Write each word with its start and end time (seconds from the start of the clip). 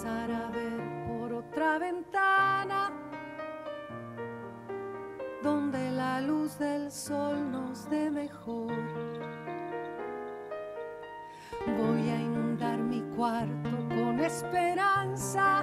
a 0.00 0.50
ver 0.50 1.06
por 1.06 1.32
otra 1.34 1.78
ventana 1.78 2.90
donde 5.42 5.90
la 5.90 6.18
luz 6.22 6.58
del 6.58 6.90
sol 6.90 7.50
nos 7.52 7.90
dé 7.90 8.10
mejor. 8.10 8.72
Voy 11.76 12.08
a 12.08 12.20
inundar 12.20 12.78
mi 12.78 13.02
cuarto 13.14 13.70
con 13.90 14.18
esperanza 14.20 15.62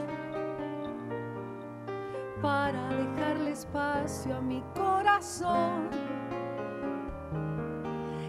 para 2.39 2.87
dejarle 2.89 3.51
espacio 3.51 4.35
a 4.35 4.41
mi 4.41 4.63
corazón. 4.75 5.89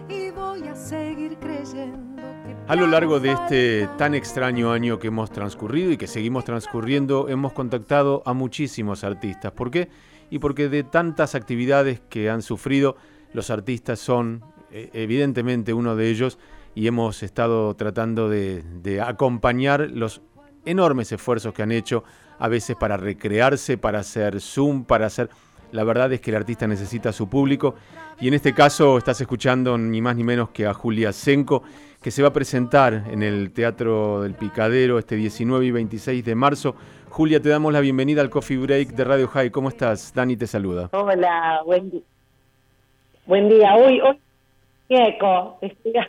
Y 0.09 0.31
voy 0.31 0.67
a 0.67 0.75
seguir 0.75 1.37
creyendo. 1.37 2.40
A 2.67 2.75
lo 2.75 2.87
largo 2.87 3.19
de 3.19 3.31
este 3.31 3.89
tan 3.97 4.15
extraño 4.15 4.71
año 4.71 4.97
que 4.97 5.07
hemos 5.07 5.29
transcurrido 5.31 5.91
y 5.91 5.97
que 5.97 6.07
seguimos 6.07 6.45
transcurriendo, 6.45 7.27
hemos 7.27 7.51
contactado 7.51 8.23
a 8.25 8.33
muchísimos 8.33 9.03
artistas. 9.03 9.51
¿Por 9.51 9.71
qué? 9.71 9.89
Y 10.29 10.39
porque 10.39 10.69
de 10.69 10.83
tantas 10.83 11.35
actividades 11.35 12.01
que 12.09 12.29
han 12.29 12.41
sufrido, 12.41 12.95
los 13.33 13.49
artistas 13.49 13.99
son 13.99 14.41
eh, 14.71 14.89
evidentemente 14.93 15.73
uno 15.73 15.97
de 15.97 16.09
ellos 16.09 16.39
y 16.73 16.87
hemos 16.87 17.23
estado 17.23 17.75
tratando 17.75 18.29
de, 18.29 18.63
de 18.81 19.01
acompañar 19.01 19.89
los 19.91 20.21
enormes 20.63 21.11
esfuerzos 21.11 21.53
que 21.53 21.63
han 21.63 21.73
hecho 21.73 22.05
a 22.39 22.47
veces 22.47 22.77
para 22.77 22.95
recrearse, 22.95 23.77
para 23.77 23.99
hacer 23.99 24.39
Zoom, 24.39 24.85
para 24.85 25.07
hacer... 25.07 25.29
La 25.71 25.83
verdad 25.83 26.11
es 26.11 26.21
que 26.21 26.31
el 26.31 26.37
artista 26.37 26.67
necesita 26.67 27.13
su 27.13 27.29
público 27.29 27.75
y 28.19 28.27
en 28.27 28.33
este 28.33 28.53
caso 28.53 28.97
estás 28.97 29.19
escuchando 29.21 29.77
ni 29.77 30.01
más 30.01 30.15
ni 30.15 30.23
menos 30.23 30.49
que 30.49 30.65
a 30.65 30.73
Julia 30.73 31.13
Senko, 31.13 31.63
que 32.01 32.11
se 32.11 32.21
va 32.21 32.29
a 32.29 32.33
presentar 32.33 33.05
en 33.09 33.23
el 33.23 33.51
Teatro 33.51 34.21
del 34.21 34.33
Picadero 34.33 34.99
este 34.99 35.15
19 35.15 35.65
y 35.65 35.71
26 35.71 36.25
de 36.25 36.35
marzo. 36.35 36.75
Julia, 37.09 37.41
te 37.41 37.49
damos 37.49 37.71
la 37.71 37.79
bienvenida 37.79 38.21
al 38.21 38.29
Coffee 38.29 38.57
Break 38.57 38.89
de 38.89 39.03
Radio 39.03 39.27
High. 39.27 39.51
¿Cómo 39.51 39.69
estás? 39.69 40.13
Dani 40.13 40.35
te 40.35 40.47
saluda. 40.47 40.89
Hola, 40.91 41.61
buen, 41.65 41.89
día. 41.89 42.01
buen 43.25 43.49
día. 43.49 43.75
Hoy, 43.75 44.01
hoy 44.01 44.19
eco. 44.89 45.57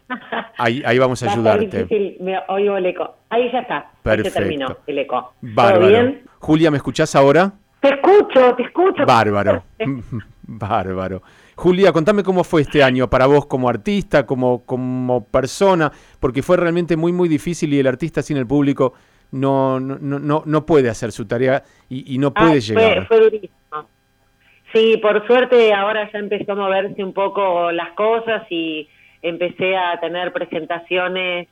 Ahí, 0.59 0.83
ahí 0.85 0.99
vamos 0.99 1.23
a 1.23 1.31
ayudarte. 1.31 2.17
Me 2.21 2.39
oigo 2.49 2.77
el 2.77 2.87
eco. 2.87 3.17
Ahí 3.31 3.51
ya 3.53 3.61
está. 3.61 3.91
Perfecto. 4.03 4.29
Ahí 4.29 4.33
se 4.33 4.39
terminó 4.39 4.77
el 4.87 4.99
eco. 4.99 5.33
Bárbaro. 5.41 5.81
¿Todo 5.81 5.89
bien? 5.89 6.23
Julia, 6.39 6.71
¿me 6.71 6.77
escuchás 6.79 7.15
ahora? 7.15 7.53
Te 7.83 7.89
escucho, 7.89 8.55
te 8.55 8.63
escucho. 8.63 9.05
Bárbaro. 9.05 9.65
Bárbaro. 10.43 11.23
Julia, 11.57 11.93
contame 11.93 12.23
cómo 12.23 12.45
fue 12.45 12.63
este 12.63 12.83
año 12.83 13.11
para 13.11 13.27
vos 13.27 13.47
como 13.47 13.69
artista, 13.69 14.25
como, 14.25 14.65
como 14.65 15.27
persona, 15.27 15.91
porque 16.21 16.43
fue 16.43 16.57
realmente 16.57 16.97
muy, 16.97 17.13
muy 17.13 17.29
difícil 17.29 17.75
y 17.75 17.81
el 17.81 17.87
artista 17.87 18.23
sin 18.23 18.37
el 18.37 18.47
público 18.47 18.95
no, 19.33 19.81
no, 19.81 19.99
no, 19.99 20.43
no 20.47 20.67
puede 20.67 20.89
hacer 20.91 21.11
su 21.13 21.27
tarea 21.27 21.63
y, 21.89 22.15
y 22.15 22.19
no 22.19 22.33
puede 22.33 22.53
Ah, 22.53 22.59
llegar. 22.59 23.07
Fue, 23.07 23.07
fue 23.07 23.21
durísimo. 23.25 23.53
Sí, 24.73 24.97
por 25.03 25.27
suerte 25.27 25.75
ahora 25.75 26.11
ya 26.11 26.19
empezó 26.19 26.53
a 26.53 26.57
moverse 26.57 27.03
un 27.05 27.13
poco 27.13 27.71
las 27.73 27.91
cosas 27.93 28.45
y 28.51 28.89
empecé 29.21 29.77
a 29.77 29.99
tener 30.01 30.33
presentaciones 30.33 31.49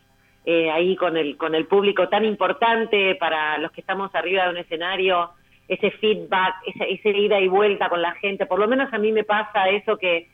eh, 0.46 0.70
ahí 0.70 0.96
con 0.96 1.16
el, 1.16 1.36
con 1.36 1.54
el 1.54 1.66
público 1.66 2.08
tan 2.08 2.24
importante 2.24 3.14
para 3.16 3.58
los 3.58 3.72
que 3.72 3.82
estamos 3.82 4.14
arriba 4.14 4.44
de 4.44 4.50
un 4.50 4.56
escenario, 4.56 5.30
ese 5.70 5.90
feedback, 5.92 6.54
esa, 6.66 6.84
esa 6.84 7.08
ida 7.08 7.40
y 7.40 7.48
vuelta 7.48 7.88
con 7.88 8.02
la 8.02 8.12
gente. 8.12 8.46
Por 8.46 8.58
lo 8.58 8.68
menos 8.68 8.92
a 8.92 8.98
mí 8.98 9.12
me 9.12 9.24
pasa 9.24 9.68
eso 9.70 9.96
que, 9.96 10.28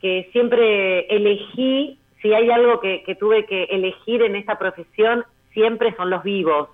que 0.00 0.28
siempre 0.32 1.06
elegí, 1.14 1.98
si 2.22 2.34
hay 2.34 2.50
algo 2.50 2.80
que, 2.80 3.02
que 3.04 3.14
tuve 3.14 3.46
que 3.46 3.64
elegir 3.64 4.22
en 4.22 4.34
esta 4.34 4.58
profesión, 4.58 5.24
siempre 5.52 5.94
son 5.96 6.10
los 6.10 6.22
vivos 6.22 6.68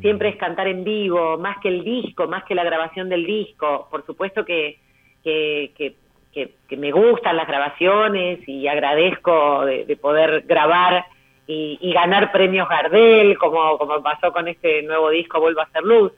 siempre 0.00 0.30
es 0.30 0.36
cantar 0.36 0.68
en 0.68 0.84
vivo, 0.84 1.38
más 1.38 1.58
que 1.58 1.68
el 1.68 1.84
disco, 1.84 2.26
más 2.26 2.44
que 2.44 2.54
la 2.54 2.64
grabación 2.64 3.08
del 3.08 3.24
disco. 3.24 3.88
Por 3.90 4.04
supuesto 4.04 4.44
que, 4.44 4.78
que, 5.22 5.72
que, 5.76 5.94
que, 6.32 6.54
que 6.68 6.76
me 6.76 6.92
gustan 6.92 7.36
las 7.36 7.46
grabaciones 7.46 8.46
y 8.46 8.66
agradezco 8.68 9.64
de, 9.64 9.84
de 9.84 9.96
poder 9.96 10.42
grabar 10.42 11.04
y, 11.46 11.78
y, 11.80 11.92
ganar 11.92 12.32
premios 12.32 12.68
Gardel, 12.68 13.38
como, 13.38 13.78
como 13.78 14.02
pasó 14.02 14.32
con 14.32 14.48
este 14.48 14.82
nuevo 14.82 15.10
disco 15.10 15.40
Vuelvo 15.40 15.60
a 15.60 15.64
hacer 15.64 15.84
luz. 15.84 16.12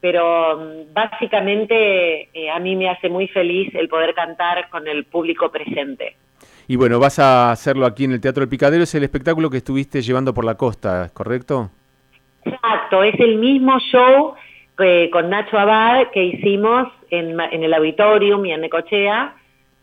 Pero 0.00 0.56
um, 0.56 0.92
básicamente 0.92 2.28
eh, 2.32 2.50
a 2.50 2.58
mí 2.58 2.76
me 2.76 2.88
hace 2.88 3.08
muy 3.08 3.26
feliz 3.28 3.74
el 3.74 3.88
poder 3.88 4.14
cantar 4.14 4.68
con 4.70 4.86
el 4.86 5.04
público 5.04 5.50
presente. 5.50 6.16
Y 6.68 6.76
bueno, 6.76 7.00
vas 7.00 7.18
a 7.18 7.50
hacerlo 7.50 7.86
aquí 7.86 8.04
en 8.04 8.12
el 8.12 8.20
Teatro 8.20 8.42
del 8.42 8.48
Picadero, 8.48 8.84
es 8.84 8.94
el 8.94 9.02
espectáculo 9.02 9.50
que 9.50 9.56
estuviste 9.56 10.02
llevando 10.02 10.34
por 10.34 10.44
la 10.44 10.56
costa, 10.56 11.10
¿correcto? 11.14 11.70
Exacto, 12.44 13.02
es 13.02 13.18
el 13.18 13.36
mismo 13.36 13.78
show 13.80 14.34
eh, 14.78 15.08
con 15.10 15.30
Nacho 15.30 15.58
Abad 15.58 16.10
que 16.12 16.22
hicimos 16.22 16.88
en, 17.10 17.40
en 17.40 17.64
el 17.64 17.74
auditorium 17.74 18.44
y 18.44 18.52
en 18.52 18.60
Necochea, 18.60 19.34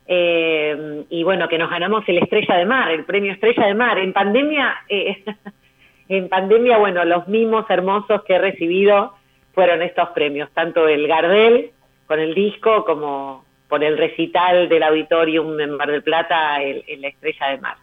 eh, 0.07 1.05
y 1.09 1.23
bueno, 1.23 1.47
que 1.47 1.57
nos 1.57 1.69
ganamos 1.69 2.03
el 2.07 2.19
Estrella 2.19 2.55
de 2.55 2.65
Mar, 2.65 2.91
el 2.91 3.05
premio 3.05 3.31
Estrella 3.33 3.65
de 3.65 3.73
Mar. 3.73 3.97
En 3.97 4.13
pandemia, 4.13 4.75
eh, 4.87 5.23
en 6.09 6.29
pandemia, 6.29 6.77
bueno, 6.77 7.03
los 7.05 7.27
mismos 7.27 7.65
hermosos 7.69 8.23
que 8.23 8.35
he 8.35 8.39
recibido 8.39 9.13
fueron 9.55 9.81
estos 9.81 10.09
premios, 10.09 10.49
tanto 10.53 10.88
el 10.88 11.07
Gardel 11.07 11.71
con 12.05 12.19
el 12.19 12.35
disco 12.35 12.85
como 12.85 13.43
por 13.67 13.83
el 13.83 13.97
recital 13.97 14.69
del 14.69 14.83
auditorium 14.83 15.59
en 15.59 15.71
Mar 15.71 15.89
del 15.89 16.03
Plata, 16.03 16.61
el, 16.61 16.83
el 16.88 17.03
Estrella 17.05 17.47
de 17.47 17.57
Mar. 17.57 17.77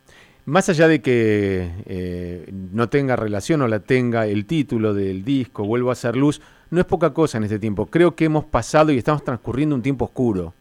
Más 0.44 0.68
allá 0.68 0.88
de 0.88 1.00
que 1.00 1.68
eh, 1.86 2.46
no 2.72 2.88
tenga 2.88 3.16
relación 3.16 3.62
o 3.62 3.68
la 3.68 3.80
tenga 3.80 4.26
el 4.26 4.44
título 4.46 4.92
del 4.92 5.24
disco, 5.24 5.64
Vuelvo 5.64 5.90
a 5.90 5.92
hacer 5.92 6.16
luz, 6.16 6.40
no 6.70 6.80
es 6.80 6.86
poca 6.86 7.12
cosa 7.12 7.38
en 7.38 7.44
este 7.44 7.58
tiempo. 7.58 7.86
Creo 7.86 8.14
que 8.14 8.24
hemos 8.24 8.44
pasado 8.44 8.92
y 8.92 8.98
estamos 8.98 9.24
transcurriendo 9.24 9.74
un 9.74 9.82
tiempo 9.82 10.06
oscuro. 10.06 10.52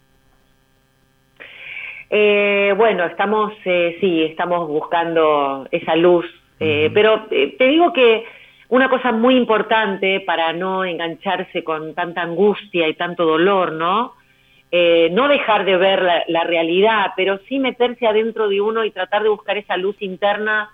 Eh, 2.12 2.74
bueno, 2.78 3.06
estamos, 3.06 3.54
eh, 3.66 3.98
sí, 4.02 4.24
estamos 4.24 4.68
buscando 4.68 5.68
esa 5.72 5.96
luz, 5.96 6.26
eh, 6.60 6.88
uh 6.88 6.90
-huh. 6.90 6.94
pero 6.94 7.26
te 7.30 7.68
digo 7.68 7.94
que 7.94 8.26
una 8.72 8.90
cosa 8.90 9.12
muy 9.12 9.36
importante 9.36 10.22
para 10.22 10.52
no 10.52 10.84
engancharse 10.84 11.64
con 11.64 11.94
tanta 11.94 12.22
angustia 12.22 12.88
y 12.88 12.96
tanto 12.96 13.26
dolor, 13.26 13.72
¿no? 13.74 14.16
Eh, 14.72 15.10
no 15.12 15.28
dejar 15.28 15.66
de 15.66 15.78
ver 15.78 16.02
la, 16.02 16.24
la, 16.28 16.44
realidad, 16.46 17.12
pero 17.16 17.40
sí 17.48 17.60
meterse 17.60 18.08
adentro 18.08 18.48
de 18.48 18.62
uno 18.62 18.86
y 18.86 18.92
tratar 18.92 19.24
de 19.24 19.30
buscar 19.30 19.58
esa 19.58 19.76
luz 19.76 19.98
interna 20.02 20.70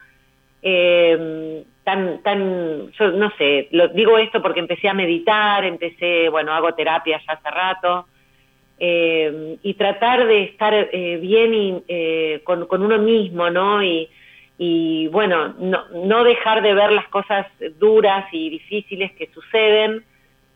eh, 0.61 1.63
tan, 1.83 2.21
tan, 2.21 2.91
yo 2.91 3.11
no 3.11 3.31
sé, 3.37 3.69
lo, 3.71 3.87
digo 3.87 4.17
esto 4.17 4.41
porque 4.41 4.59
empecé 4.59 4.89
a 4.89 4.93
meditar, 4.93 5.63
empecé, 5.63 6.29
bueno, 6.29 6.53
hago 6.53 6.73
terapia 6.73 7.21
ya 7.25 7.33
hace 7.33 7.49
rato, 7.49 8.07
eh, 8.77 9.57
y 9.63 9.73
tratar 9.73 10.27
de 10.27 10.43
estar 10.43 10.73
eh, 10.73 11.17
bien 11.19 11.53
y, 11.53 11.83
eh, 11.87 12.41
con, 12.43 12.67
con, 12.67 12.83
uno 12.83 12.99
mismo, 12.99 13.49
¿no? 13.49 13.81
Y, 13.83 14.09
y 14.57 15.07
bueno, 15.09 15.53
no, 15.59 15.87
no, 15.89 16.23
dejar 16.23 16.63
de 16.63 16.73
ver 16.73 16.91
las 16.91 17.07
cosas 17.09 17.45
duras 17.77 18.25
y 18.31 18.49
difíciles 18.49 19.11
que 19.13 19.27
suceden, 19.27 20.03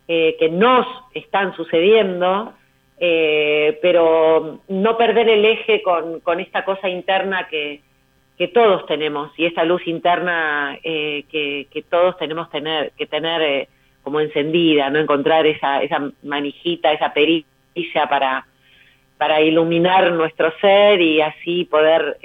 eh, 0.08 0.36
que 0.40 0.50
nos 0.50 0.88
están 1.14 1.56
sucediendo, 1.56 2.54
eh, 3.00 3.78
pero 3.82 4.62
no 4.68 4.98
perder 4.98 5.30
el 5.30 5.46
eje 5.46 5.84
con, 5.84 6.20
con 6.22 6.40
esta 6.40 6.66
cosa 6.66 6.90
interna 6.90 7.48
que, 7.48 7.82
que, 8.38 8.48
todos 8.48 8.88
tenemos 8.88 9.32
y 9.38 9.46
esa 9.46 9.64
luz 9.66 9.88
interna 9.88 10.80
eh, 10.84 11.26
que, 11.30 11.68
que, 11.72 11.84
todos 11.84 12.18
tenemos 12.18 12.50
tener, 12.50 12.92
que 12.98 13.06
tener 13.06 13.42
eh, 13.42 13.68
como 14.02 14.20
encendida, 14.20 14.90
no 14.90 14.98
encontrar 14.98 15.46
esa, 15.46 15.84
esa 15.84 16.12
manijita, 16.24 16.92
esa 16.92 17.14
perilla 17.14 17.46
para, 18.10 18.48
para 19.18 19.42
iluminar 19.42 20.12
nuestro 20.12 20.52
ser 20.60 21.00
y 21.02 21.22
así 21.22 21.66
poder 21.66 22.18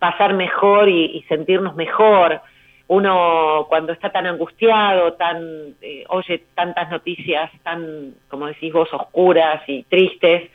pasar 0.00 0.34
mejor 0.34 0.88
y, 0.88 1.24
sentirnos 1.28 1.76
mejor 1.76 2.40
uno 2.88 3.66
cuando 3.68 3.92
está 3.92 4.10
tan 4.10 4.26
angustiado, 4.26 5.12
tan 5.12 5.76
eh, 5.80 6.04
oye 6.08 6.42
tantas 6.56 6.90
noticias 6.90 7.48
tan, 7.62 8.14
como 8.28 8.48
decís 8.48 8.72
vos, 8.72 8.92
oscuras 8.92 9.62
y 9.68 9.84
tristes, 9.84 10.50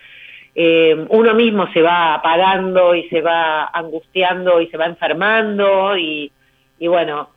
eh, 0.54 1.06
uno 1.10 1.34
mismo 1.34 1.72
se 1.72 1.82
va 1.82 2.16
apagando 2.16 2.94
y 2.94 3.08
se 3.08 3.22
va 3.22 3.68
angustiando 3.68 4.60
y 4.60 4.68
se 4.68 4.76
va 4.76 4.88
enfermando 4.88 5.98
y, 5.98 6.30
y 6.78 6.88
bueno, 6.88 7.30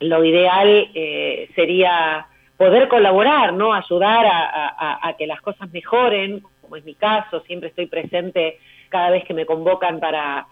lo 0.00 0.24
ideal 0.24 0.88
eh, 0.94 1.50
sería 1.54 2.26
poder 2.56 2.88
colaborar, 2.88 3.52
¿no? 3.52 3.74
Ayudar 3.74 4.24
a, 4.24 4.68
a, 4.78 5.08
a 5.08 5.12
que 5.14 5.26
las 5.26 5.42
cosas 5.42 5.70
mejoren, 5.72 6.42
como 6.62 6.76
es 6.76 6.84
mi 6.86 6.94
caso, 6.94 7.40
siempre 7.40 7.68
estoy 7.68 7.86
presente 7.86 8.58
cada 8.88 9.10
vez 9.10 9.24
que 9.24 9.34
me 9.34 9.44
convocan 9.44 10.00
para 10.00 10.46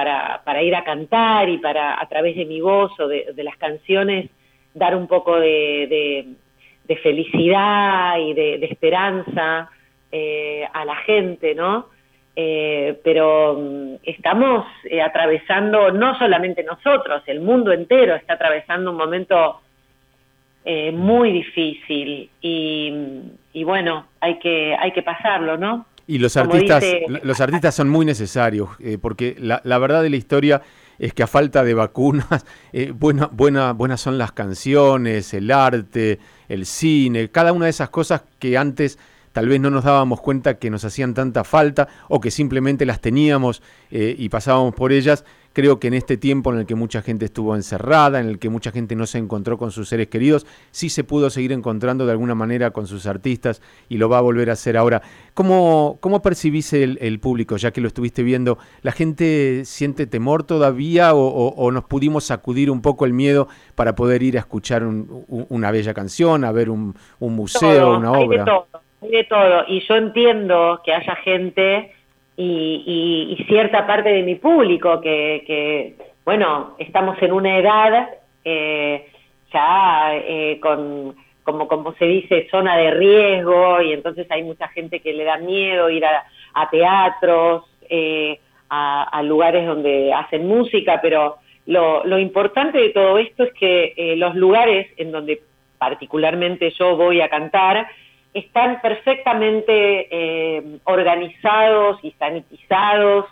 para, 0.00 0.40
para 0.44 0.62
ir 0.62 0.74
a 0.74 0.82
cantar 0.82 1.50
y 1.50 1.58
para 1.58 2.00
a 2.00 2.08
través 2.08 2.34
de 2.34 2.46
mi 2.46 2.62
voz 2.62 2.90
o 2.98 3.06
de, 3.06 3.34
las 3.36 3.58
canciones 3.58 4.30
dar 4.72 4.96
un 4.96 5.06
poco 5.06 5.38
de, 5.38 6.26
felicidad 7.02 8.18
y 8.18 8.32
de, 8.32 8.64
esperanza 8.64 9.68
eh, 10.10 10.66
a 10.72 10.86
la 10.86 10.96
gente, 10.96 11.54
¿no? 11.54 11.88
Eh, 12.34 12.98
pero 13.04 13.58
um, 13.58 13.98
estamos 14.02 14.64
eh, 14.84 15.02
atravesando, 15.02 15.90
no 15.90 16.18
solamente 16.18 16.62
nosotros, 16.62 17.22
el 17.26 17.40
mundo 17.40 17.70
entero 17.70 18.14
está 18.14 18.34
atravesando 18.34 18.92
un 18.92 18.96
momento 18.96 19.60
eh, 20.64 20.92
muy 20.92 21.30
difícil 21.30 22.30
y, 22.40 23.64
bueno, 23.64 24.06
hay 24.18 24.38
que, 24.38 24.74
hay 24.80 24.92
que 24.92 25.02
pasarlo, 25.02 25.58
¿no? 25.58 25.84
Y 26.10 26.18
los 26.18 26.36
artistas, 26.36 26.82
los 27.22 27.40
artistas 27.40 27.72
son 27.72 27.88
muy 27.88 28.04
necesarios, 28.04 28.70
eh, 28.80 28.98
porque 29.00 29.36
la, 29.38 29.60
la, 29.62 29.78
verdad 29.78 30.02
de 30.02 30.10
la 30.10 30.16
historia 30.16 30.60
es 30.98 31.14
que 31.14 31.22
a 31.22 31.28
falta 31.28 31.62
de 31.62 31.72
vacunas, 31.72 32.26
eh, 32.72 32.92
buena, 32.92 33.26
buena, 33.30 33.72
buenas 33.74 34.00
son 34.00 34.18
las 34.18 34.32
canciones, 34.32 35.32
el 35.34 35.52
arte, 35.52 36.18
el 36.48 36.66
cine, 36.66 37.30
cada 37.30 37.52
una 37.52 37.66
de 37.66 37.70
esas 37.70 37.90
cosas 37.90 38.24
que 38.40 38.58
antes 38.58 38.98
tal 39.30 39.46
vez 39.46 39.60
no 39.60 39.70
nos 39.70 39.84
dábamos 39.84 40.20
cuenta 40.20 40.58
que 40.58 40.68
nos 40.68 40.84
hacían 40.84 41.14
tanta 41.14 41.44
falta 41.44 41.86
o 42.08 42.20
que 42.20 42.32
simplemente 42.32 42.84
las 42.86 43.00
teníamos 43.00 43.62
eh, 43.92 44.16
y 44.18 44.30
pasábamos 44.30 44.74
por 44.74 44.90
ellas. 44.90 45.24
Creo 45.52 45.80
que 45.80 45.88
en 45.88 45.94
este 45.94 46.16
tiempo 46.16 46.52
en 46.52 46.60
el 46.60 46.66
que 46.66 46.74
mucha 46.74 47.02
gente 47.02 47.24
estuvo 47.24 47.56
encerrada, 47.56 48.20
en 48.20 48.28
el 48.28 48.38
que 48.38 48.48
mucha 48.48 48.70
gente 48.70 48.94
no 48.94 49.06
se 49.06 49.18
encontró 49.18 49.58
con 49.58 49.70
sus 49.72 49.88
seres 49.88 50.08
queridos, 50.08 50.46
sí 50.70 50.88
se 50.88 51.02
pudo 51.02 51.28
seguir 51.28 51.52
encontrando 51.52 52.06
de 52.06 52.12
alguna 52.12 52.34
manera 52.34 52.70
con 52.70 52.86
sus 52.86 53.06
artistas 53.06 53.60
y 53.88 53.98
lo 53.98 54.08
va 54.08 54.18
a 54.18 54.20
volver 54.20 54.50
a 54.50 54.52
hacer 54.52 54.76
ahora. 54.76 55.02
¿Cómo, 55.34 55.98
cómo 56.00 56.22
percibís 56.22 56.72
el, 56.72 57.20
público, 57.20 57.56
ya 57.56 57.72
que 57.72 57.80
lo 57.80 57.88
estuviste 57.88 58.22
viendo? 58.22 58.58
¿La 58.82 58.92
gente 58.92 59.64
siente 59.64 60.06
temor 60.06 60.44
todavía 60.44 61.14
o, 61.14 61.70
nos 61.72 61.84
pudimos 61.84 62.24
sacudir 62.24 62.70
un 62.70 62.82
poco 62.82 63.04
el 63.04 63.12
miedo 63.12 63.48
para 63.74 63.94
poder 63.94 64.22
ir 64.22 64.36
a 64.36 64.40
escuchar 64.40 64.84
una 64.84 65.70
bella 65.70 65.94
canción, 65.94 66.44
a 66.44 66.52
ver 66.52 66.70
un, 66.70 66.94
museo, 67.18 67.96
una 67.96 68.12
obra? 68.12 68.44
de 69.00 69.24
todo. 69.24 69.64
Y 69.66 69.80
yo 69.86 69.96
entiendo 69.96 70.80
que 70.84 70.92
haya 70.92 71.16
gente 71.16 71.92
y, 72.42 73.44
cierta 73.48 73.86
parte 73.86 74.10
de 74.10 74.22
mi 74.22 74.36
público 74.36 75.00
que, 75.00 75.94
bueno, 76.24 76.74
estamos 76.78 77.20
en 77.22 77.32
una 77.32 77.58
edad 77.58 78.08
eh, 78.44 79.06
ya 79.52 80.12
eh, 80.14 80.58
con, 80.60 81.16
como, 81.42 81.68
como 81.68 81.92
se 81.94 82.06
dice, 82.06 82.48
zona 82.50 82.76
de 82.76 82.92
riesgo 82.92 83.82
y 83.82 83.92
entonces 83.92 84.26
hay 84.30 84.42
mucha 84.42 84.68
gente 84.68 85.00
que 85.00 85.12
le 85.12 85.24
da 85.24 85.36
miedo 85.38 85.90
ir 85.90 86.04
a, 86.04 86.70
teatros, 86.70 87.64
eh, 87.88 88.38
a, 88.68 89.22
lugares 89.24 89.66
donde 89.66 90.12
hacen 90.12 90.46
música, 90.46 91.00
pero 91.02 91.36
lo, 91.66 92.04
lo 92.04 92.18
importante 92.18 92.78
de 92.78 92.90
todo 92.90 93.18
esto 93.18 93.44
es 93.44 93.52
que 93.54 94.14
los 94.16 94.34
lugares 94.34 94.88
en 94.96 95.12
donde 95.12 95.42
particularmente 95.78 96.70
yo 96.78 96.96
voy 96.96 97.20
a 97.20 97.28
cantar, 97.28 97.88
están 98.32 98.80
perfectamente 98.80 100.08
eh, 100.10 100.78
organizados 100.84 101.98
y 102.02 102.12
sanitizados. 102.12 103.26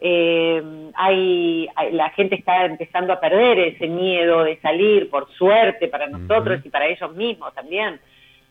Eh, 0.00 0.90
hay, 0.94 1.68
la 1.92 2.10
gente 2.10 2.34
está 2.34 2.64
empezando 2.64 3.12
a 3.12 3.20
perder 3.20 3.58
ese 3.60 3.86
miedo 3.86 4.42
de 4.42 4.58
salir, 4.60 5.08
por 5.10 5.30
suerte 5.34 5.86
para 5.86 6.08
nosotros 6.08 6.60
y 6.64 6.70
para 6.70 6.86
ellos 6.86 7.14
mismos 7.14 7.54
también, 7.54 8.00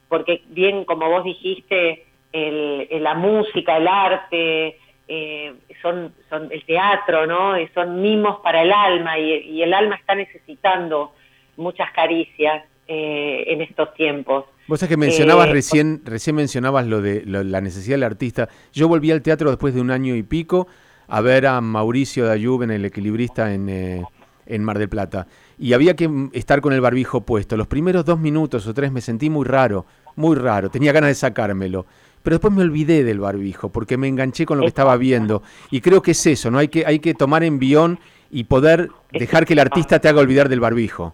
porque 0.08 0.44
bien 0.48 0.86
como 0.86 1.10
vos 1.10 1.26
dijiste, 1.26 2.06
el, 2.32 2.88
la 3.04 3.16
música, 3.16 3.76
el 3.76 3.88
arte, 3.90 4.78
eh, 5.10 5.54
son, 5.82 6.14
son 6.30 6.48
el 6.54 6.64
teatro, 6.64 7.28
¿no? 7.28 7.56
Son 7.74 8.02
mimos 8.02 8.40
para 8.40 8.62
el 8.62 8.72
alma 8.72 9.20
y, 9.20 9.34
y 9.50 9.62
el 9.62 9.74
alma 9.74 9.96
está 9.96 10.16
necesitando 10.16 11.12
muchas 11.58 11.92
caricias 11.92 12.64
en 12.88 13.62
estos 13.62 13.94
tiempos. 13.94 14.46
Vos 14.72 14.80
sabés 14.80 14.92
que 14.92 14.96
mencionabas 14.96 15.50
eh, 15.50 15.52
recién, 15.52 16.02
recién 16.06 16.34
mencionabas 16.34 16.88
lo 16.88 17.02
de 17.02 17.26
la 17.26 17.60
necesidad 17.60 17.96
del 17.96 18.04
artista. 18.04 18.48
Yo 18.72 18.88
volví 18.88 19.12
al 19.12 19.22
teatro 19.22 19.50
después 19.50 19.74
de 19.74 19.82
un 19.82 19.92
año 19.92 20.16
y 20.16 20.24
pico 20.24 20.66
a 21.10 21.20
ver 21.20 21.46
a 21.46 21.60
Mauricio 21.60 22.26
Dayub 22.26 22.64
en 22.64 22.72
El 22.72 22.86
Equilibrista 22.86 23.54
en, 23.54 23.68
eh, 23.68 24.06
en 24.46 24.64
Mar 24.64 24.80
del 24.80 24.88
Plata. 24.88 25.28
Y 25.60 25.74
había 25.74 25.98
que 25.98 26.30
estar 26.32 26.62
con 26.62 26.72
el 26.72 26.80
barbijo 26.80 27.20
puesto. 27.20 27.58
Los 27.58 27.68
primeros 27.68 28.06
dos 28.06 28.18
minutos 28.18 28.66
o 28.66 28.74
tres 28.74 28.94
me 28.94 29.02
sentí 29.02 29.30
muy 29.30 29.46
raro, 29.46 29.86
muy 30.16 30.38
raro. 30.38 30.70
Tenía 30.70 30.94
ganas 30.94 31.10
de 31.10 31.16
sacármelo. 31.16 31.86
Pero 32.24 32.36
después 32.36 32.54
me 32.54 32.62
olvidé 32.62 33.04
del 33.04 33.20
barbijo 33.20 33.74
porque 33.74 33.98
me 33.98 34.08
enganché 34.08 34.46
con 34.46 34.58
lo 34.58 34.64
que 34.64 34.70
estaba 34.70 34.96
viendo. 34.96 35.44
Y 35.70 35.82
creo 35.82 36.02
que 36.02 36.12
es 36.12 36.26
eso, 36.26 36.50
¿no? 36.50 36.60
Hay 36.60 36.70
que, 36.70 36.86
hay 36.86 37.00
que 37.00 37.14
tomar 37.14 37.44
envión 37.44 38.00
y 38.30 38.46
poder 38.46 38.90
dejar 39.12 39.46
que 39.46 39.52
el 39.52 39.60
artista 39.60 40.00
te 40.00 40.08
haga 40.08 40.22
olvidar 40.22 40.48
del 40.48 40.62
barbijo. 40.62 41.14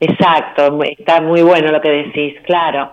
Exacto, 0.00 0.82
está 0.82 1.20
muy 1.20 1.42
bueno 1.42 1.70
lo 1.70 1.80
que 1.80 1.90
decís, 1.90 2.34
claro. 2.42 2.92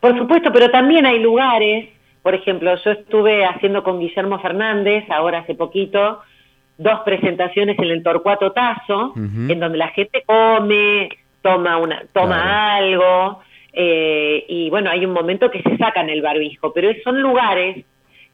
Por 0.00 0.18
supuesto, 0.18 0.52
pero 0.52 0.70
también 0.70 1.06
hay 1.06 1.20
lugares, 1.20 1.88
por 2.22 2.34
ejemplo, 2.34 2.74
yo 2.84 2.90
estuve 2.90 3.44
haciendo 3.44 3.82
con 3.82 4.00
Guillermo 4.00 4.38
Fernández, 4.40 5.04
ahora 5.10 5.38
hace 5.38 5.54
poquito, 5.54 6.20
dos 6.76 7.00
presentaciones 7.04 7.78
en 7.78 7.84
el 7.84 8.02
Torcuato 8.02 8.52
Tazo, 8.52 9.14
en 9.16 9.60
donde 9.60 9.78
la 9.78 9.88
gente 9.88 10.24
come, 10.26 11.08
toma, 11.40 11.78
una, 11.78 12.02
toma 12.12 12.74
algo, 12.76 13.40
eh, 13.72 14.44
y 14.48 14.68
bueno, 14.70 14.90
hay 14.90 15.04
un 15.04 15.12
momento 15.12 15.50
que 15.50 15.62
se 15.62 15.76
sacan 15.76 16.10
el 16.10 16.20
barbijo, 16.20 16.72
pero 16.72 16.90
son 17.04 17.22
lugares 17.22 17.84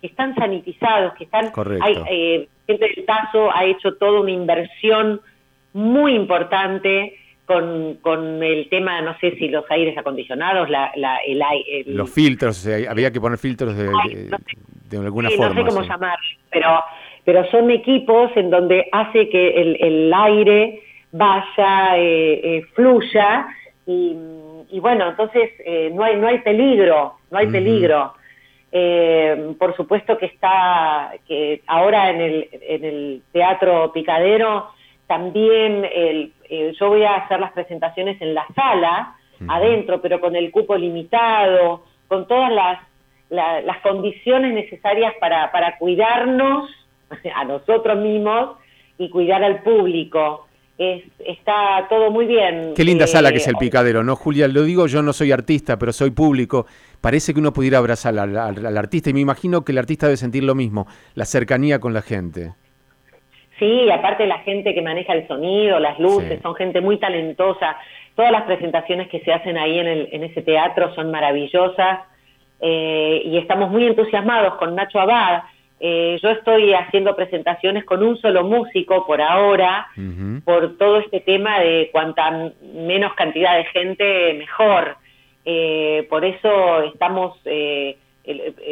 que 0.00 0.06
están 0.06 0.34
sanitizados, 0.34 1.14
que 1.14 1.24
están... 1.24 1.52
Hay, 1.80 1.98
eh, 2.10 2.48
gente 2.66 2.92
del 2.96 3.06
Tazo 3.06 3.54
ha 3.54 3.64
hecho 3.64 3.94
toda 3.94 4.20
una 4.20 4.30
inversión 4.30 5.20
muy 5.72 6.14
importante 6.14 7.16
con, 7.48 7.94
con 8.02 8.42
el 8.42 8.68
tema, 8.68 9.00
no 9.00 9.16
sé 9.20 9.34
si 9.36 9.48
los 9.48 9.64
aires 9.70 9.96
acondicionados, 9.96 10.68
la, 10.68 10.92
la, 10.96 11.16
el, 11.26 11.42
Los 11.96 12.10
filtros, 12.10 12.68
había 12.86 13.10
que 13.10 13.22
poner 13.22 13.38
filtros 13.38 13.74
de, 13.74 13.84
de, 14.90 14.98
alguna 14.98 15.30
forma. 15.30 15.54
No 15.54 15.54
sé 15.54 15.74
cómo 15.74 15.80
llamar, 15.80 16.18
pero, 16.52 16.84
pero 17.24 17.50
son 17.50 17.70
equipos 17.70 18.30
en 18.36 18.50
donde 18.50 18.86
hace 18.92 19.30
que 19.30 19.62
el, 19.62 19.78
el 19.80 20.12
aire 20.12 20.82
vaya, 21.10 21.96
eh, 21.96 22.40
eh, 22.44 22.66
fluya 22.74 23.46
y, 23.86 24.14
y, 24.70 24.78
bueno, 24.80 25.08
entonces 25.08 25.50
eh, 25.64 25.90
no, 25.94 26.04
hay, 26.04 26.16
no 26.16 26.28
hay 26.28 26.40
peligro, 26.40 27.14
no 27.30 27.38
hay 27.38 27.46
peligro. 27.46 28.12
por 29.58 29.74
supuesto 29.74 30.18
que 30.18 30.26
está, 30.26 31.14
que 31.26 31.62
ahora 31.66 32.10
en 32.10 32.20
el, 32.20 32.48
en 32.52 32.84
el 32.84 33.22
Teatro 33.32 33.90
Picadero 33.94 34.66
también 35.06 35.86
el, 35.90 36.32
eh, 36.48 36.72
yo 36.78 36.88
voy 36.88 37.04
a 37.04 37.16
hacer 37.16 37.40
las 37.40 37.52
presentaciones 37.52 38.20
en 38.20 38.34
la 38.34 38.46
sala, 38.54 39.16
adentro, 39.46 40.00
pero 40.00 40.20
con 40.20 40.34
el 40.34 40.50
cupo 40.50 40.76
limitado, 40.76 41.84
con 42.08 42.26
todas 42.26 42.50
las, 42.52 42.80
las 43.30 43.78
condiciones 43.82 44.54
necesarias 44.54 45.14
para, 45.20 45.52
para 45.52 45.78
cuidarnos 45.78 46.70
a 47.34 47.44
nosotros 47.44 47.98
mismos 47.98 48.56
y 48.98 49.10
cuidar 49.10 49.44
al 49.44 49.62
público. 49.62 50.46
Es, 50.76 51.04
está 51.18 51.86
todo 51.88 52.10
muy 52.10 52.26
bien. 52.26 52.72
Qué 52.76 52.84
linda 52.84 53.06
sala 53.06 53.30
que 53.32 53.38
es 53.38 53.48
el 53.48 53.54
eh, 53.54 53.58
picadero, 53.60 54.04
¿no, 54.04 54.14
Julia? 54.14 54.46
Lo 54.46 54.62
digo, 54.62 54.86
yo 54.86 55.02
no 55.02 55.12
soy 55.12 55.32
artista, 55.32 55.76
pero 55.76 55.92
soy 55.92 56.10
público. 56.10 56.66
Parece 57.00 57.34
que 57.34 57.40
uno 57.40 57.52
pudiera 57.52 57.78
abrazar 57.78 58.16
al, 58.18 58.36
al 58.36 58.76
artista 58.76 59.10
y 59.10 59.12
me 59.12 59.20
imagino 59.20 59.64
que 59.64 59.72
el 59.72 59.78
artista 59.78 60.06
debe 60.06 60.16
sentir 60.16 60.44
lo 60.44 60.54
mismo, 60.54 60.86
la 61.14 61.24
cercanía 61.24 61.80
con 61.80 61.94
la 61.94 62.02
gente. 62.02 62.54
Sí, 63.58 63.90
aparte 63.90 64.26
la 64.26 64.38
gente 64.40 64.72
que 64.72 64.82
maneja 64.82 65.12
el 65.14 65.26
sonido, 65.26 65.80
las 65.80 65.98
luces, 65.98 66.40
son 66.42 66.54
gente 66.54 66.80
muy 66.80 66.98
talentosa. 66.98 67.76
Todas 68.14 68.30
las 68.30 68.42
presentaciones 68.42 69.08
que 69.08 69.20
se 69.20 69.32
hacen 69.32 69.58
ahí 69.58 69.78
en, 69.78 69.86
el, 69.86 70.08
en 70.12 70.24
ese 70.24 70.42
teatro 70.42 70.94
son 70.94 71.10
maravillosas 71.10 72.00
eh, 72.60 73.22
y 73.24 73.36
estamos 73.38 73.70
muy 73.70 73.86
entusiasmados 73.86 74.54
con 74.54 74.74
Nacho 74.74 75.00
Abad. 75.00 75.42
Eh, 75.80 76.18
yo 76.22 76.30
estoy 76.30 76.72
haciendo 76.72 77.14
presentaciones 77.14 77.84
con 77.84 78.02
un 78.02 78.16
solo 78.18 78.42
músico 78.44 79.06
por 79.06 79.20
ahora, 79.20 79.86
por 80.44 80.76
todo 80.76 80.98
este 80.98 81.20
tema 81.20 81.60
de 81.60 81.88
cuanta 81.92 82.52
menos 82.74 83.14
cantidad 83.14 83.56
de 83.56 83.64
gente, 83.66 84.34
mejor. 84.34 84.96
Eh, 85.44 86.06
por 86.10 86.24
eso 86.24 86.82
estamos 86.82 87.38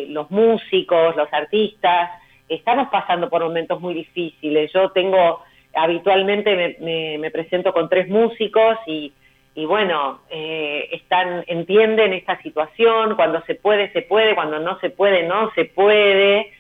los 0.09 0.31
músicos, 0.31 1.17
los 1.17 1.33
artistas, 1.33 2.11
estamos 2.49 2.89
pasando 2.89 3.29
por 3.29 3.43
momentos 3.43 3.81
muy 3.81 3.95
difíciles. 3.95 4.73
Yo 4.73 4.91
tengo, 4.91 5.43
habitualmente 5.75 6.77
me, 6.81 7.31
presento 7.31 7.73
con 7.73 7.89
tres 7.89 8.09
músicos 8.09 8.79
y, 8.87 9.13
y 9.55 9.65
bueno, 9.65 10.21
eh, 10.31 10.89
están, 10.93 11.45
entienden 11.47 12.13
esta 12.13 12.41
situación, 12.43 13.17
cuando 13.17 13.43
se 13.43 13.55
puede, 13.55 13.93
se 13.93 14.03
puede, 14.03 14.35
cuando 14.35 14.59
no 14.59 14.79
se 14.81 14.91
puede, 14.91 15.25
no 15.25 15.51
se 15.55 15.65
puede. 15.67 16.53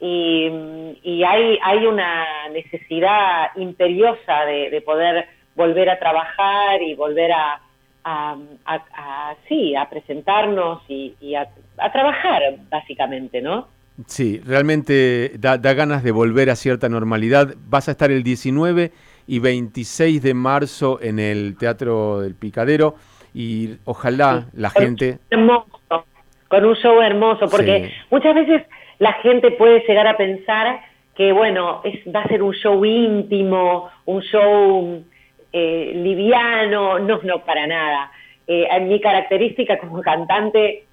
Y, 0.00 1.24
hay, 1.24 1.58
hay 1.62 1.86
una 1.86 2.48
necesidad 2.50 3.50
imperiosa 3.56 4.44
de, 4.44 4.80
poder 4.84 5.26
volver 5.56 5.90
a 5.90 5.98
trabajar 5.98 6.80
y 6.82 6.94
volver 6.94 7.32
a, 7.32 7.60
a, 8.04 9.34
sí, 9.48 9.74
a 9.74 9.90
presentarnos 9.90 10.82
y, 10.88 11.16
y 11.20 11.34
a, 11.34 11.48
a 11.78 11.92
trabajar, 11.92 12.42
básicamente, 12.70 13.42
¿no? 13.42 13.66
Sí, 14.06 14.40
realmente 14.44 15.32
da, 15.38 15.56
ganas 15.56 16.04
de 16.04 16.12
volver 16.12 16.50
a 16.50 16.56
cierta 16.56 16.88
normalidad. 16.88 17.54
Vas 17.66 17.88
a 17.88 17.92
estar 17.92 18.10
el 18.10 18.22
19 18.22 18.92
y 19.26 19.38
26 19.40 20.22
de 20.22 20.34
marzo 20.34 20.98
en 21.02 21.18
el 21.18 21.56
Teatro 21.58 22.20
del 22.20 22.34
Picadero 22.34 22.94
y 23.34 23.76
ojalá 23.84 24.46
la 24.52 24.70
gente... 24.70 25.18
Hermoso, 25.30 26.06
con 26.46 26.64
un 26.64 26.76
show 26.76 27.00
hermoso, 27.02 27.48
porque 27.50 27.92
muchas 28.10 28.34
veces 28.34 28.62
la 28.98 29.14
gente 29.14 29.50
puede 29.50 29.84
llegar 29.86 30.06
a 30.06 30.16
pensar 30.16 30.80
que, 31.14 31.32
bueno, 31.32 31.80
es, 31.84 32.00
va 32.14 32.22
a 32.22 32.28
ser 32.28 32.42
un 32.42 32.54
show 32.54 32.84
íntimo, 32.84 33.90
un 34.06 34.22
show 34.22 35.04
eh, 35.52 35.92
liviano, 35.94 37.00
no, 37.00 37.20
no, 37.22 37.44
para 37.44 37.66
nada. 37.66 38.12
en 38.46 38.88
mi 38.88 39.00
característica 39.00 39.78
como 39.78 40.00
cantante, 40.02 40.84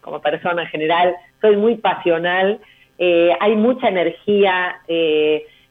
como, 0.00 0.20
persona 0.20 0.62
en 0.62 0.68
general, 0.68 1.14
soy 1.40 1.56
muy 1.56 1.76
pasional, 1.76 2.60
hay 2.98 3.56
mucha 3.56 3.88
energía. 3.88 4.80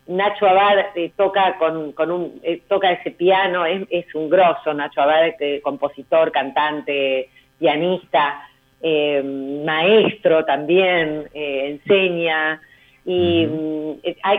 Nacho 0.08 0.48
Abad 0.48 0.86
toca 1.16 1.58
con, 1.60 1.92
con 1.92 2.10
un 2.10 2.42
toca 2.68 2.92
ese 2.92 3.12
piano, 3.12 3.66
es, 3.66 3.84
es 3.92 4.16
un 4.16 4.30
grosso 4.30 4.74
Nacho 4.74 5.02
Abad, 5.02 5.34
compositor, 5.62 6.32
cantante, 6.32 7.30
pianista, 7.60 8.48
maestro 8.82 10.46
también, 10.46 11.30
enseña, 11.34 12.60
y 13.06 13.48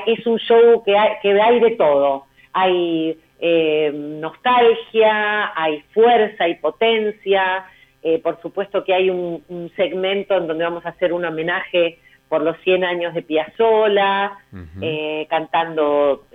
es 0.06 0.26
un 0.26 0.38
show 0.38 0.82
que 0.84 0.96
hay, 0.96 1.16
que 1.22 1.40
hay 1.40 1.60
de 1.60 1.70
todo. 1.72 2.26
Hay 2.52 3.18
eh, 3.40 3.90
nostalgia, 3.92 5.52
hay 5.54 5.80
fuerza, 5.92 6.44
hay 6.44 6.54
potencia. 6.56 7.64
Eh, 8.02 8.18
por 8.18 8.40
supuesto 8.40 8.82
que 8.84 8.94
hay 8.94 9.10
un, 9.10 9.70
segmento 9.76 10.36
en 10.36 10.46
donde 10.46 10.64
vamos 10.64 10.84
a 10.86 10.90
hacer 10.90 11.12
un 11.12 11.24
homenaje 11.24 11.98
por 12.28 12.42
los 12.42 12.56
100 12.58 12.84
años 12.84 13.14
de 13.14 13.22
Piazzolla, 13.22 14.38
eh, 14.80 15.26
cantando 15.28 16.26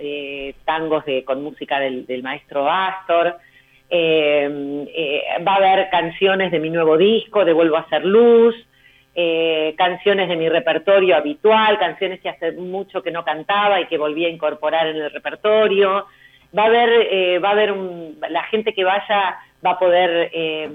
tangos 0.64 1.04
de, 1.06 1.24
con 1.24 1.42
música 1.42 1.80
del, 1.80 2.04
del 2.06 2.22
maestro 2.22 2.70
Astor. 2.70 3.36
va 3.90 5.52
a 5.52 5.56
haber 5.56 5.88
canciones 5.90 6.50
de 6.50 6.60
mi 6.60 6.68
nuevo 6.68 6.98
disco, 6.98 7.44
de 7.44 7.54
Vuelvo 7.54 7.76
a 7.76 7.80
hacer 7.80 8.04
luz. 8.04 8.54
Eh, 9.18 9.74
canciones 9.78 10.28
de 10.28 10.36
mi 10.36 10.46
repertorio 10.46 11.16
habitual, 11.16 11.78
canciones 11.78 12.20
que 12.20 12.28
hace 12.28 12.52
mucho 12.52 13.00
que 13.02 13.10
no 13.10 13.24
cantaba 13.24 13.80
y 13.80 13.86
que 13.86 13.96
volví 13.96 14.26
a 14.26 14.28
incorporar 14.28 14.88
en 14.88 14.96
el 14.96 15.10
repertorio. 15.10 16.04
Va 16.56 16.64
a 16.64 16.66
haber, 16.66 17.08
eh, 17.10 17.38
va 17.38 17.48
a 17.48 17.52
haber 17.52 17.74
la 18.28 18.42
gente 18.42 18.74
que 18.74 18.84
vaya 18.84 19.38
va 19.64 19.70
a 19.70 19.78
poder 19.78 20.28
eh, 20.34 20.68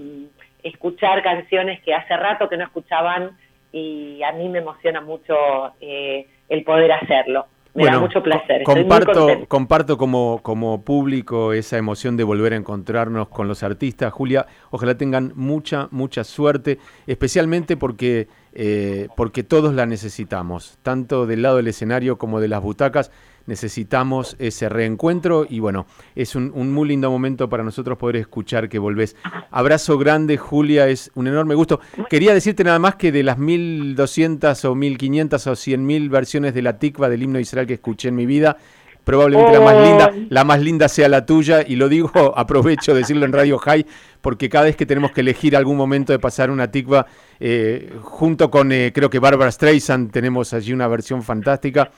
escuchar 0.64 1.24
canciones 1.24 1.82
que 1.82 1.94
hace 1.94 2.16
rato 2.16 2.50
que 2.50 2.58
no 2.58 2.64
escuchaban 2.64 3.38
y 3.72 4.22
a 4.24 4.32
mí 4.34 4.50
me 4.50 4.60
emociona 4.60 5.02
mucho 5.02 5.36
el 5.80 6.64
poder 6.64 6.92
hacerlo. 6.92 7.48
Me 7.74 7.86
da 7.86 8.00
mucho 8.00 8.22
placer. 8.22 8.64
comparto, 8.64 9.28
comparto 9.48 9.98
como, 9.98 10.42
como 10.44 10.84
público 10.84 11.54
esa 11.54 11.78
emoción 11.78 12.18
de 12.18 12.24
volver 12.24 12.52
a 12.54 12.58
encontrarnos 12.58 13.30
con 13.30 13.48
los 13.48 13.64
artistas. 13.64 14.12
Julia, 14.12 14.46
ojalá 14.72 14.98
tengan 14.98 15.32
mucha, 15.36 15.88
mucha 15.92 16.26
suerte, 16.26 16.80
especialmente 17.08 17.78
porque, 17.78 18.28
eh, 18.54 19.08
porque 19.16 19.44
todos 19.44 19.74
la 19.74 19.86
necesitamos, 19.86 20.80
tanto 20.84 21.26
del 21.26 21.44
lado 21.44 21.58
del 21.58 21.68
escenario 21.70 22.18
como 22.18 22.42
de 22.42 22.50
las 22.50 22.62
butacas 22.62 23.12
necesitamos 23.48 24.36
ese 24.40 24.70
reencuentro 24.70 25.46
y 25.50 25.60
bueno, 25.60 25.86
es 26.16 26.36
un, 26.36 26.52
muy 26.72 26.90
lindo 26.90 27.10
momento 27.10 27.50
para 27.50 27.64
nosotros 27.64 27.98
poder 27.98 28.18
escuchar 28.18 28.70
que 28.70 28.80
volvés. 28.80 29.16
Abrazo 29.50 29.98
grande, 29.98 30.38
Julia, 30.38 30.88
es 30.88 31.12
un 31.16 31.28
enorme 31.28 31.56
gusto. 31.56 31.80
Quería 32.10 32.34
decirte 32.34 32.64
nada 32.64 32.80
más 32.80 32.96
que 32.96 33.12
de 33.12 33.24
las 33.24 33.38
1200 33.38 34.66
o 34.66 34.76
1500 34.76 35.48
o 35.48 35.52
100.000 35.52 36.10
versiones 36.10 36.54
de 36.54 36.62
la 36.62 36.78
tikva 36.78 37.10
del 37.10 37.24
himno 37.24 37.38
de 37.38 37.44
Israel 37.44 37.68
que 37.68 37.76
escuché 37.76 38.10
en 38.10 38.16
mi 38.16 38.26
vida, 38.26 38.58
probablemente 39.04 39.54
la 39.54 39.62
más 39.62 39.88
linda, 39.88 40.14
la 40.30 40.44
más 40.44 40.62
linda 40.62 40.88
sea 40.88 41.10
la 41.10 41.26
tuya 41.26 41.66
y 41.68 41.76
lo 41.76 41.90
digo, 41.90 42.12
aprovecho 42.38 42.94
de 42.94 43.00
decirlo 43.00 43.26
en 43.26 43.34
Radio 43.34 43.58
High 43.58 43.86
porque 44.22 44.50
cada 44.50 44.66
vez 44.66 44.76
que 44.76 44.86
tenemos 44.86 45.12
que 45.12 45.22
elegir 45.22 45.56
algún 45.56 45.78
momento 45.78 46.14
de 46.14 46.20
pasar 46.20 46.52
una 46.52 46.70
tikva 46.70 47.08
eh, 47.40 47.92
junto 48.02 48.52
con 48.52 48.72
eh, 48.72 48.92
creo 48.94 49.10
que 49.10 49.20
Barbara 49.20 49.52
Streisand 49.52 50.12
tenemos 50.12 50.54
allí 50.54 50.74
una 50.74 50.88
versión 50.88 51.24
fantástica 51.24 51.92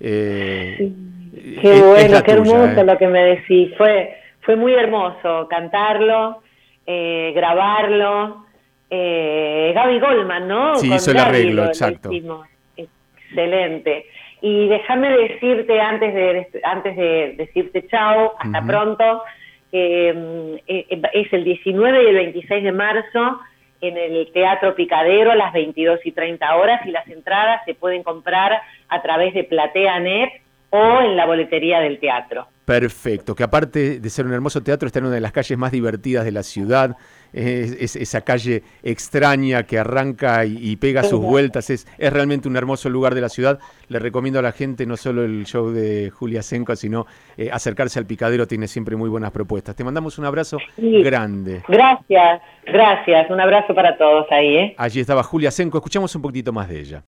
eh, 0.00 0.92
qué 1.60 1.82
bueno, 1.82 2.22
qué 2.22 2.32
hermoso 2.32 2.80
¿eh? 2.80 2.84
lo 2.84 2.98
que 2.98 3.06
me 3.06 3.22
decís. 3.24 3.72
Fue, 3.76 4.16
fue 4.40 4.56
muy 4.56 4.72
hermoso 4.72 5.46
cantarlo, 5.48 6.42
eh, 6.86 7.32
grabarlo. 7.34 8.46
Eh, 8.92 9.72
Gaby 9.72 10.00
Goldman, 10.00 10.48
¿no? 10.48 10.76
Sí, 10.76 10.92
hizo 10.92 11.12
el 11.12 11.18
arreglo, 11.18 11.64
exacto. 11.66 12.10
Excelente. 12.76 14.06
Y 14.42 14.66
déjame 14.68 15.10
decirte, 15.16 15.80
antes 15.80 16.12
de, 16.12 16.48
antes 16.64 16.96
de 16.96 17.34
decirte 17.36 17.86
chao, 17.86 18.32
hasta 18.38 18.62
pronto, 18.62 19.22
mm, 19.70 20.54
es 20.66 21.32
el 21.32 21.44
19 21.44 22.02
y 22.02 22.06
el 22.06 22.14
26 22.14 22.64
de 22.64 22.72
marzo 22.72 23.40
en 23.80 23.96
el 23.96 24.30
Teatro 24.32 24.74
Picadero 24.74 25.30
a 25.30 25.36
las 25.36 25.52
22 25.52 26.00
y 26.04 26.12
30 26.12 26.56
horas 26.56 26.84
y 26.84 26.90
las 26.90 27.06
entradas 27.08 27.62
se 27.64 27.74
pueden 27.74 28.02
comprar 28.02 28.60
a 28.88 29.02
través 29.02 29.34
de 29.34 29.44
PlateaNet 29.44 30.30
o 30.70 31.00
en 31.00 31.16
la 31.16 31.26
boletería 31.26 31.80
del 31.80 31.98
teatro. 31.98 32.46
Perfecto, 32.70 33.34
que 33.34 33.42
aparte 33.42 33.98
de 33.98 34.10
ser 34.10 34.26
un 34.26 34.32
hermoso 34.32 34.62
teatro 34.62 34.86
está 34.86 35.00
en 35.00 35.06
una 35.06 35.16
de 35.16 35.20
las 35.20 35.32
calles 35.32 35.58
más 35.58 35.72
divertidas 35.72 36.24
de 36.24 36.30
la 36.30 36.44
ciudad, 36.44 36.96
es, 37.32 37.96
esa 37.96 38.20
calle 38.20 38.62
extraña 38.84 39.64
que 39.64 39.78
arranca 39.78 40.44
y, 40.44 40.76
pega 40.76 41.02
sus 41.02 41.20
vueltas, 41.20 41.68
es, 41.70 41.86
es, 41.98 42.12
realmente 42.12 42.48
un 42.48 42.56
hermoso 42.56 42.88
lugar 42.88 43.14
de 43.14 43.22
la 43.22 43.28
ciudad. 43.28 43.58
Le 43.88 43.98
recomiendo 43.98 44.38
a 44.38 44.42
la 44.42 44.52
gente 44.52 44.86
no 44.86 44.96
solo 44.96 45.24
el 45.24 45.46
show 45.46 45.70
de 45.70 46.10
Julia 46.10 46.42
Senco, 46.42 46.76
sino 46.76 47.06
eh, 47.36 47.50
acercarse 47.52 47.98
al 47.98 48.06
picadero, 48.06 48.46
tiene 48.46 48.68
siempre 48.68 48.94
muy 48.94 49.08
buenas 49.08 49.32
propuestas. 49.32 49.74
Te 49.74 49.82
mandamos 49.82 50.18
un 50.18 50.26
abrazo 50.26 50.58
grande. 50.76 51.62
Gracias, 51.66 52.42
gracias, 52.64 53.30
un 53.30 53.40
abrazo 53.40 53.74
para 53.74 53.96
todos 53.96 54.26
ahí. 54.30 54.56
¿eh? 54.56 54.74
Allí 54.78 55.00
estaba 55.00 55.22
Julia 55.24 55.50
Senco, 55.50 55.78
escuchamos 55.78 56.14
un 56.14 56.22
poquitito 56.22 56.52
más 56.52 56.68
de 56.68 56.80
ella. 56.80 56.98